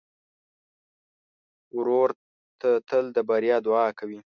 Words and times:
ورور 1.75 2.09
ته 2.59 2.69
تل 2.89 3.05
د 3.15 3.17
بریا 3.29 3.57
دعا 3.65 3.87
کوې. 3.99 4.19